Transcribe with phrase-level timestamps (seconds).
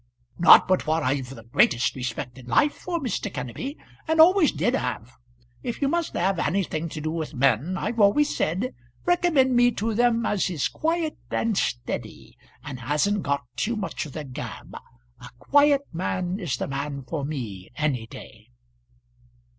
[0.39, 3.31] "Not but what I've the greatest respect in life for Mr.
[3.31, 3.77] Kenneby,
[4.07, 5.11] and always did have.
[5.61, 8.73] If you must have anything to do with men, I've always said,
[9.05, 14.13] recommend me to them as is quiet and steady, and hasn't got too much of
[14.13, 14.75] the gab;
[15.19, 18.47] a quiet man is the man for me any day."